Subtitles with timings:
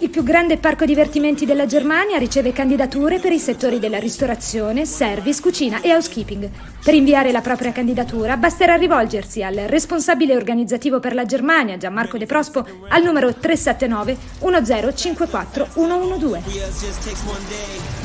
[0.00, 5.42] Il più grande parco divertimenti della Germania riceve candidature per i settori della ristorazione, service,
[5.42, 6.48] cucina e housekeeping.
[6.82, 12.24] Per inviare la propria candidatura basterà rivolgersi al responsabile organizzativo per la Germania, Gianmarco De
[12.24, 18.03] Prospo, al numero 379 1054 112.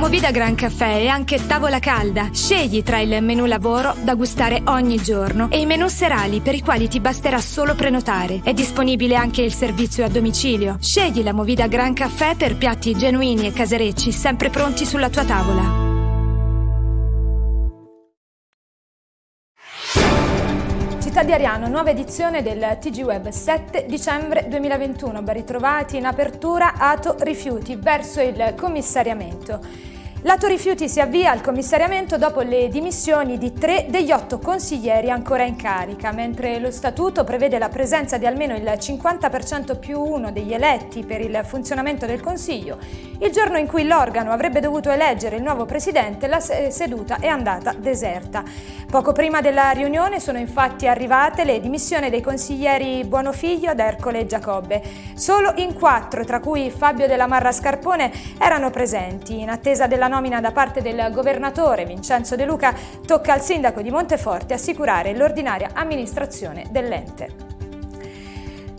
[0.00, 2.30] Movida Gran Caffè è anche tavola calda.
[2.32, 6.62] Scegli tra il menù lavoro da gustare ogni giorno e i menù serali per i
[6.62, 8.40] quali ti basterà solo prenotare.
[8.42, 10.78] È disponibile anche il servizio a domicilio.
[10.80, 15.88] Scegli la Movida Gran Caffè per piatti genuini e caserecci sempre pronti sulla tua tavola.
[21.02, 25.22] Città di Ariano, nuova edizione del TG Web 7 dicembre 2021.
[25.22, 29.98] Ben ritrovati in apertura Ato Rifiuti verso il commissariamento.
[30.22, 35.44] Lato Rifiuti si avvia al commissariamento dopo le dimissioni di tre degli otto consiglieri ancora
[35.44, 40.52] in carica, mentre lo statuto prevede la presenza di almeno il 50% più uno degli
[40.52, 42.76] eletti per il funzionamento del Consiglio.
[43.18, 47.72] Il giorno in cui l'organo avrebbe dovuto eleggere il nuovo presidente, la seduta è andata
[47.72, 48.44] deserta.
[48.90, 54.82] Poco prima della riunione sono infatti arrivate le dimissioni dei consiglieri Buonofiglio, D'Ercole e Giacobbe.
[55.14, 59.40] Solo in quattro, tra cui Fabio della Marra Scarpone, erano presenti.
[59.40, 62.74] In attesa della nomina da parte del governatore Vincenzo De Luca,
[63.06, 67.59] tocca al sindaco di Monteforte assicurare l'ordinaria amministrazione dell'ente.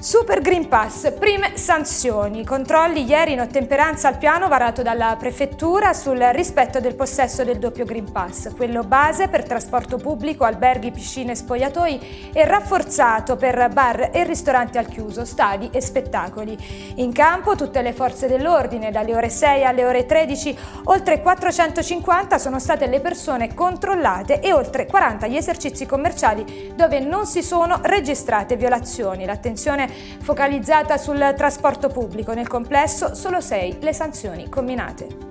[0.02, 6.18] Super Green Pass, prime sanzioni, controlli ieri in ottemperanza al piano varato dalla prefettura sul
[6.18, 12.32] rispetto del possesso del doppio Green Pass, quello base per trasporto pubblico, alberghi, piscine, spogliatoi
[12.34, 16.58] e rafforzato per bar e ristoranti al chiuso, stadi e spettacoli.
[16.96, 22.58] In campo tutte le forze dell'ordine, dalle ore 6 alle ore 13, oltre 450 sono
[22.58, 28.56] state le persone controllate e oltre 40 gli esercizi commerciali dove non si sono registrate
[28.56, 29.26] violazioni.
[29.26, 29.90] L'attenzione
[30.22, 32.34] focalizzata sul trasporto pubblico.
[32.34, 35.30] Nel complesso solo 6 le sanzioni combinate.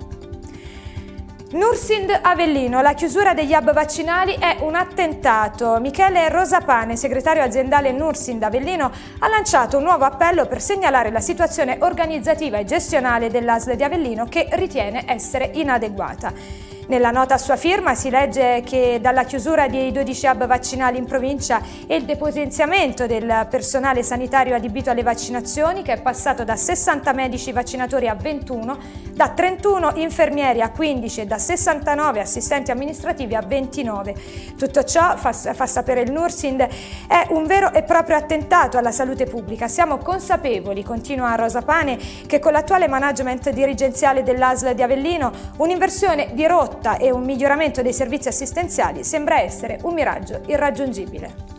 [1.51, 5.81] Nursind Avellino, la chiusura degli hub vaccinali è un attentato.
[5.81, 8.89] Michele Rosapane, segretario aziendale Nursind Avellino,
[9.19, 14.27] ha lanciato un nuovo appello per segnalare la situazione organizzativa e gestionale dell'ASL di Avellino
[14.29, 16.70] che ritiene essere inadeguata.
[16.91, 21.05] Nella nota a sua firma si legge che dalla chiusura dei 12 hub vaccinali in
[21.05, 27.13] provincia e il depotenziamento del personale sanitario adibito alle vaccinazioni, che è passato da 60
[27.13, 28.77] medici vaccinatori a 21,
[29.13, 34.13] da 31 infermieri a 15 e da 69 assistenti amministrativi a 29.
[34.57, 36.59] Tutto ciò, fa, fa sapere il Nursind,
[37.07, 39.69] è un vero e proprio attentato alla salute pubblica.
[39.69, 41.97] Siamo consapevoli, continua Rosa Pane,
[42.27, 47.83] che con l'attuale management dirigenziale dell'ASL di Avellino un'inversione di rotta rotta e un miglioramento
[47.83, 51.49] dei servizi assistenziali sembra essere un miraggio irraggiungibile.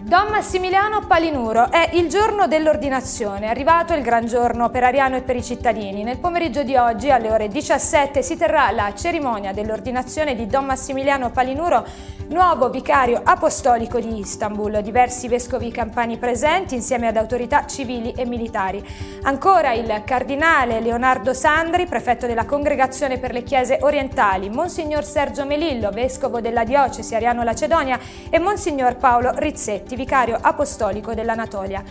[0.00, 5.22] Don Massimiliano Palinuro è il giorno dell'ordinazione, è arrivato il gran giorno per Ariano e
[5.22, 6.04] per i cittadini.
[6.04, 11.30] Nel pomeriggio di oggi alle ore 17 si terrà la cerimonia dell'ordinazione di Don Massimiliano
[11.30, 11.84] Palinuro
[12.28, 18.84] nuovo vicario apostolico di Istanbul, diversi vescovi campani presenti insieme ad autorità civili e militari.
[19.22, 25.90] Ancora il cardinale Leonardo Sandri, prefetto della Congregazione per le Chiese Orientali, Monsignor Sergio Melillo,
[25.90, 27.98] vescovo della diocesi Ariano-Lacedonia
[28.28, 31.82] e Monsignor Paolo Rizzetti, vicario apostolico dell'Anatolia.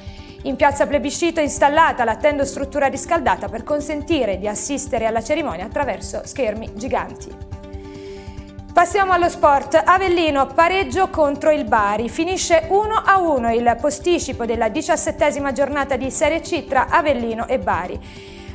[0.44, 6.22] In piazza Plebiscito è installata l'attendo struttura riscaldata per consentire di assistere alla cerimonia attraverso
[6.24, 7.55] schermi giganti.
[8.76, 9.82] Passiamo allo sport.
[9.86, 12.10] Avellino pareggio contro il Bari.
[12.10, 17.98] Finisce 1-1 il posticipo della diciassettesima giornata di Serie C tra Avellino e Bari.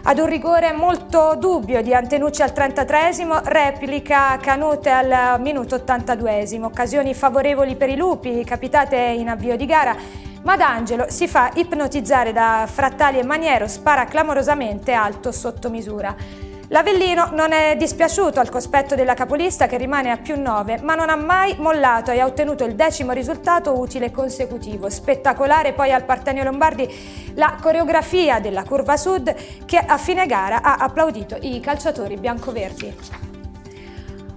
[0.02, 6.64] Ad un rigore molto dubbio di Antenucci al 33esimo, replica Canute al minuto 82esimo.
[6.64, 9.96] Occasioni favorevoli per i lupi, capitate in avvio di gara,
[10.42, 16.49] ma D'Angelo si fa ipnotizzare da Frattali e Maniero, spara clamorosamente alto sotto misura.
[16.72, 21.10] L'Avellino non è dispiaciuto al cospetto della capolista che rimane a più 9, ma non
[21.10, 24.88] ha mai mollato e ha ottenuto il decimo risultato utile consecutivo.
[24.88, 26.88] Spettacolare poi al Partenio Lombardi
[27.34, 29.34] la coreografia della curva sud
[29.64, 33.29] che a fine gara ha applaudito i calciatori biancoverdi.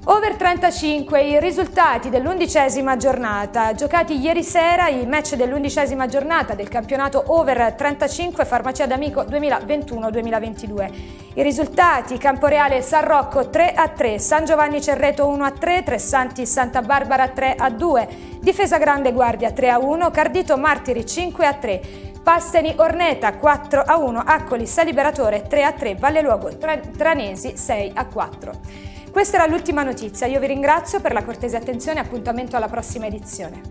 [0.05, 3.73] Over 35 i risultati dell'undicesima giornata.
[3.73, 10.91] Giocati ieri sera i match dell'undicesima giornata del campionato Over 35 Farmacia d'Amico 2021-2022.
[11.35, 16.45] I risultati Camporeale San Rocco 3 a 3, San Giovanni Cerreto 1 a 3, Tressanti
[16.45, 18.07] Santa Barbara 3 a 2,
[18.41, 21.81] Difesa Grande Guardia 3 a 1, Cardito Martiri 5 a 3.
[22.21, 28.05] Pasteni Orneta 4 a 1, Accoli Saliberatore 3 a 3, Valle Luogo Tranesi 6 a
[28.05, 28.92] 4.
[29.13, 33.05] Questa era l'ultima notizia, io vi ringrazio per la cortese attenzione e appuntamento alla prossima
[33.05, 33.61] edizione.